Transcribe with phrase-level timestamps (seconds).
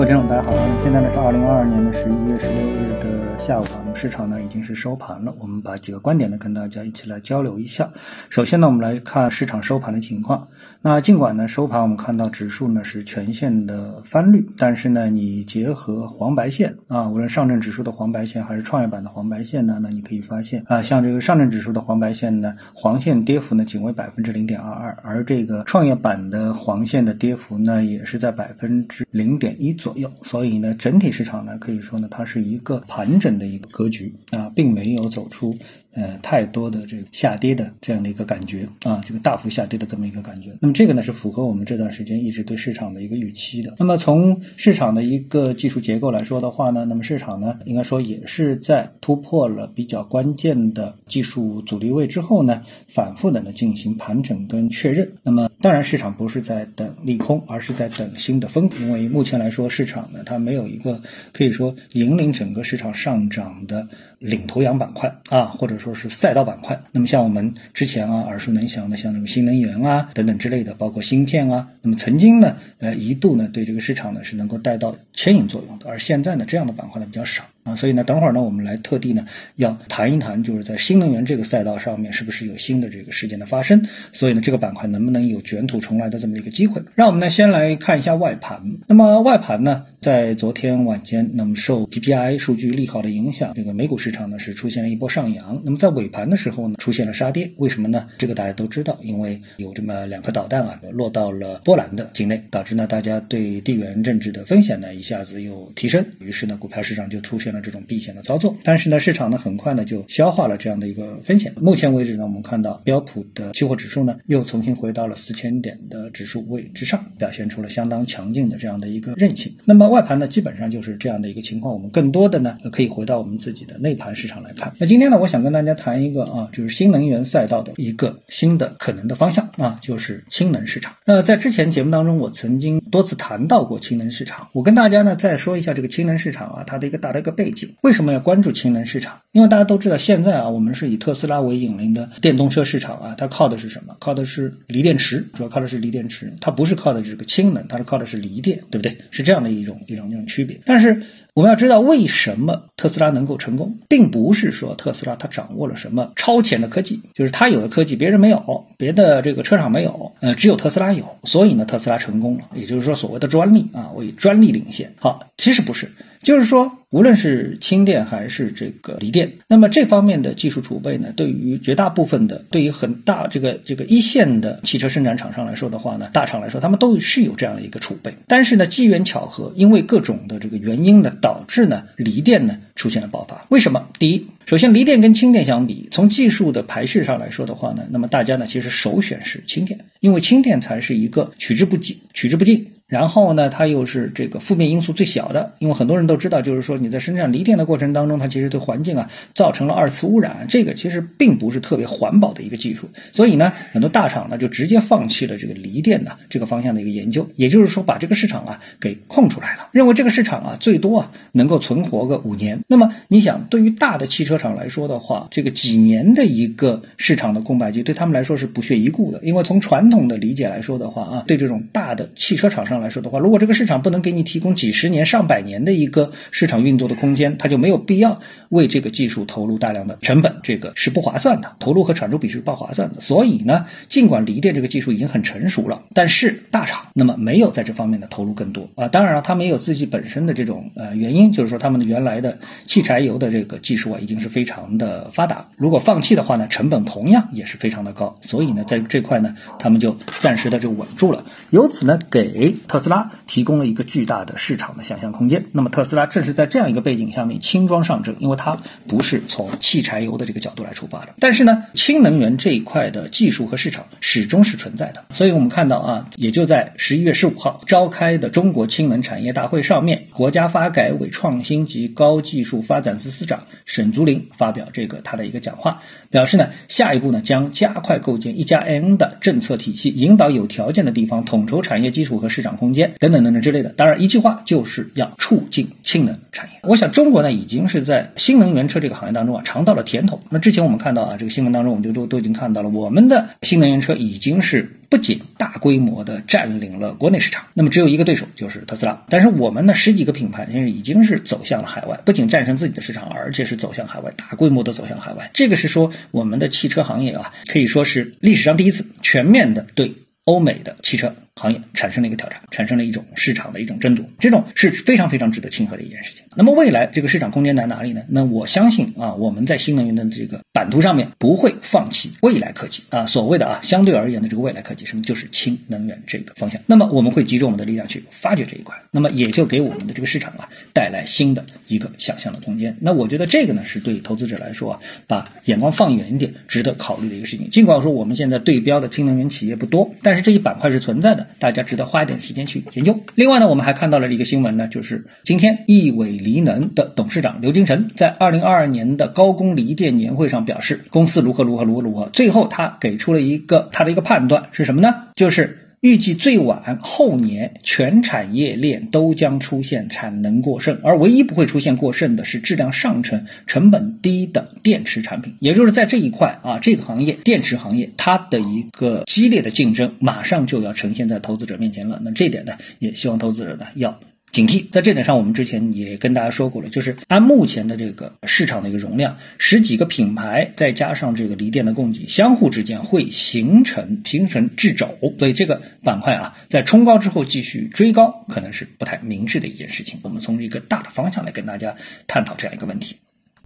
[0.00, 0.50] 各位听众，大家好。
[0.82, 5.34] 现在呢是二零二二年的十一月十六日的下午啊，那么市场呢已经是收盘了。
[5.38, 7.90] 我们把几个观点呢跟大家一起来交流一下。
[8.30, 10.48] 首先呢，我们来看市场收盘的情况。
[10.80, 29.89] 那尽管呢收盘我们看到指数呢是全线的翻绿，但是呢你结合黄白线啊，无论上证指数的黄白线还是创业板的黄白线呢，那你可以发现啊，像这个上证指数的黄白线呢，黄线跌幅呢仅为百分之零点二二，而这个创业板的黄线的跌幅呢也是在百分之零点一左
[30.22, 35.56] 所以呢，整体市场呢可以说呢它是一个盘整的一个格局啊，并没有走出。
[35.92, 40.56] 呃，太多的这个下跌的这样的一个感觉啊，这个大幅下跌的这么一个感觉。
[40.60, 43.74] 那么这个呢是符合我们这段时间一直对市场的一个预期的。
[43.76, 55.14] 那么从市场的一个技术结构来说的话呢，那么市场呢应该说也是在突破了比较关键的技术阻力位之后呢，反复的呢进行盘整跟确认。
[55.24, 61.02] 那么当然市场不是在等利空，而是在等新的风，因为目前来说市场呢它没有一个
[61.32, 63.88] 可以说引领整个市场上涨的
[64.20, 65.79] 领头羊板块啊，或者。
[65.80, 77.42] 说是赛道板块，那么像我们之前啊耳熟能详的，像什么新能源啊等等之类的，包括芯片啊，那么曾经呢，呃一度呢对这个市场呢是能够带到牵引作用的，而现在呢这样的板块呢比较少。
[77.62, 83.86] 啊，所以呢，等会儿呢，我们来特地呢要谈一谈，就是在新能源这个赛道上面，是不是有新的这个事件的发生？
[84.12, 86.80] 所以呢，这个板块能不能有卷土重来的这么一个机会？
[86.94, 88.78] 让我们呢先来看一下外盘。
[88.86, 95.60] 那么外盘呢，在昨天晚间，那么受 PPI 数据利好的影响，这个美股市场呢是出现了一波上扬。
[95.62, 97.52] 那么在尾盘的时候呢，出现了杀跌。
[97.58, 98.06] 为什么呢？
[98.16, 107.50] 这个大家都知道，因为有这么两颗导弹啊落到了波兰的境内，导致呢大家对地缘政治的风险呢一下子又提升，于是呢股票市场就出现。
[107.50, 111.52] 了这种避险的操作，但是呢，市场呢很快呢就消化了这样的一个风险。
[111.60, 119.52] 目前为止呢，我们看到标普的期货指数呢又重新回到了四千点的指数位之上，表现出了相当强劲的这样的一个韧性。
[119.64, 121.74] 那么外盘呢基本上就是这样的一个情况。
[121.74, 124.72] 我们更多的呢可以回到我们自己的内盘市场来看。
[124.78, 130.94] 那今天呢，我想跟大家谈一个啊，就是新能源赛道的一个新的可能的方向啊，就是氢能市场。
[131.04, 134.48] 那在之前节目当中，我曾经多次谈到过氢能市场。
[134.52, 137.30] 我跟大家呢再说一下这个氢能市场啊，它的一个大的一个。
[137.40, 139.20] 背景为什么要关注氢能市场？
[139.32, 143.96] 因为大家都知道，现在啊，我们是以特斯拉为引领的电动车市场啊，它靠的是什么？
[143.98, 148.98] 靠的是锂电池，主要靠的是锂电池，它不是靠的这个氢能，它是靠的是锂电，对不对？
[149.10, 150.60] 是这样的一种一种一种区别。
[150.64, 151.02] 但是
[151.34, 162.44] 我们要知道，为什么特斯拉能够成功，并不是说特斯拉它掌握了什么超前的科技，就是它有的科技别人没有，别的这个车厂没有，呃，只有特斯拉有，所以呢，特斯拉成功了。
[162.54, 164.92] 也就是说，所谓的专利啊，为专利领先。
[164.98, 165.90] 好，其实不是。
[166.22, 178.14] 就是说，无论是氢电还是这个锂电，那么这方面的技术储备呢，对于绝大部分的，对于很大这个这个一线的汽车生产厂商来说的话呢，大厂来说，他们都是有这样的一个储备。
[178.26, 183.46] 但是呢，机缘巧合，因为各种的这个原因呢，导致呢，锂电呢出现了爆发。
[183.48, 183.88] 为什么？
[183.98, 192.72] 第一，首先锂电跟氢电相比，从技术的排序上来说的话呢，那么大家呢其实首选是氢电，因为氢电才是一个取之不尽、取之不尽。
[192.90, 202.90] 然后呢，它又是这个负面因素最小的，因为很多人都知道，就是说你在生产锂电的过程当中，它其实对环境啊造成了二次污染，这个其实并不是特别环保的一个技术。
[203.12, 212.58] 所以呢，很多大厂呢就直接放弃了这个锂电的这个方向的一个研究，也就是说把这个市场啊给空出来了，认为这个市场啊最多啊能够存活个五年。
[212.66, 222.79] 那么你想，对于大的汽车厂来说的话，这个几年的一个市场的空白期对他们来说是不屑一顾的，因为从传统的理解来说的话啊，对这种大的汽车厂商。
[222.80, 233.00] 来说的话，如果这个市场不能给你提供几十年、上百年的一个市场运作的空间，它就没有必要为这个技术投入大量的成本，这个是不划算的，投入和产出比是不划算的。
[233.00, 238.88] 所以呢，尽管锂电这个技术已经很成熟了，但是大厂那么没有在这方面的投入更多啊。
[238.88, 248.16] 当然了，他们也有自己本身的这种呃原因，就是说他们的原来的汽柴油的这个技术啊已经是非常的发达，如果放弃的话呢，成本同样也是非常的高。
[248.20, 252.54] 所以呢，在这块呢，他们就暂时的就稳住了，由此呢给。
[252.70, 255.46] 特斯拉提供了一个巨大的市场的想象空间。
[255.50, 258.56] 那么特斯拉正是在这样一个背景下面轻装上阵，因为它
[258.86, 261.16] 不是从汽柴油的这个角度来出发的。
[261.18, 265.04] 但是呢，氢能源这一块的技术和市场始终是存在的。
[265.10, 282.59] 所以我们看到啊，也就在十一月十五号召开的中国氢能产业大会上面，国家发改委创新及高技术发展司司长沈竹林发表这个他的一个讲话，表示呢，下一步呢将加快构建一加 N 的政策体系，引导有条件的地方统筹产业基础和市场。
[282.60, 283.70] 空间等等等等之类的。
[283.70, 286.60] 当然，一句话就是要促进氢能产业。
[286.62, 290.20] 我想中国呢已经是在新能源车这个行业当中啊尝到了甜头。
[290.28, 299.02] 那之前我们看到啊这个新闻当中，我们就都都已经看到了，我们的新能源车已经是不仅大规模的占领了国内市场，那么只有一个对手就是特斯拉。
[299.08, 305.30] 但是我们呢十几个品牌现在已经是走向了海外，不仅战胜自己的市场，而且是走向海外，大规模的走向海外。
[305.32, 309.94] 这个是说我们的汽车行业啊可以说是历史上第一次全面的对
[310.24, 311.14] 欧美的汽车。
[311.40, 316.22] 行业产生了一个挑战，产生了一种市场的一种争夺，这种是非常非常值得庆贺的一件事情。
[316.36, 318.02] 那么未来这个市场空间在哪里呢？
[318.10, 326.60] 那我相信啊，我们在新能源的这个版图上面不会放弃未来科技啊，所谓的啊相对而言的这个未来科技，什么就是氢能源这个方向。
[326.66, 330.49] 那么我们会集中我们的力量去发掘这一块，那么也就给我们的这个市场啊
[330.80, 332.74] 带来新的一个想象的空间。
[332.80, 337.50] 那我觉得这个呢是对投资者来说啊，把眼光放远一点，值得考虑的一个事情。
[337.50, 341.26] 尽管说我们现在对标的新能源企业不多，但是这一板块是存在的。
[341.38, 342.98] 大家值得花一点时间去研究。
[343.14, 352.08] 另外呢，我们还看到了一个新闻呢，就是今天亿纬锂能的董事长刘金成在二零二二年的高功锂电年会上表示，公司如何如何如何如何。
[352.08, 354.94] 最后他给出了一个他的一个判断是什么呢？
[355.14, 355.59] 就是。
[355.80, 365.36] 预计最晚后年，全产业链都将出现产能过剩，而唯一不会出现过剩的是质量上乘、成本低的电池产品。
[365.40, 371.98] 也就是在这一块啊，这个行业电池行业它的一个激烈的竞争，马上就要呈现在投资者面前了。
[372.04, 373.98] 那这点呢，也希望投资者呢要。
[374.32, 389.98] 警惕，在这点上，我们之前也跟大家说过了，就是按目前的这个市场的一个容量，十几个品牌再加上这个锂电的供给，相互之间会形成形成掣肘，所以这个板块啊，在冲高之后继续追高，可能是不太明智的一件事情。
[390.02, 391.74] 我们从一个大的方向来跟大家
[392.06, 392.96] 探讨这样一个问题。